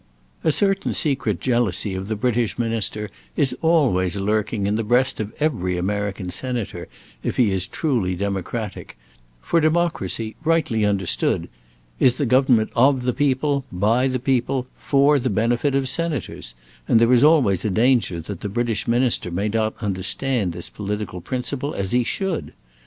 A 0.43 0.51
certain 0.51 0.95
secret 0.95 1.39
jealousy 1.39 1.93
of 1.93 2.07
the 2.07 2.15
British 2.15 2.57
Minister 2.57 3.11
is 3.35 3.55
always 3.61 4.17
lurking 4.17 4.65
in 4.65 4.73
the 4.73 4.83
breast 4.83 5.19
of 5.19 5.31
every 5.39 5.77
American 5.77 6.31
Senator, 6.31 6.87
if 7.21 7.37
he 7.37 7.51
is 7.51 7.67
truly 7.67 8.15
democratic; 8.15 8.97
for 9.43 9.61
democracy, 9.61 10.35
rightly 10.43 10.83
understood, 10.85 11.49
is 11.99 12.15
the 12.15 12.25
government 12.25 12.71
of 12.75 13.03
the 13.03 13.13
people, 13.13 13.63
by 13.71 14.07
the 14.07 14.17
people, 14.17 14.65
for 14.75 15.19
the 15.19 15.29
benefit 15.29 15.75
of 15.75 15.87
Senators, 15.87 16.55
and 16.87 16.99
there 16.99 17.13
is 17.13 17.23
always 17.23 17.63
a 17.63 17.69
danger 17.69 18.19
that 18.21 18.41
the 18.41 18.49
British 18.49 18.87
Minister 18.87 19.29
may 19.29 19.49
not 19.49 19.75
understand 19.81 20.51
this 20.51 20.67
political 20.67 21.21
principle 21.21 21.75
as 21.75 21.91
he 21.91 22.03
should. 22.03 22.53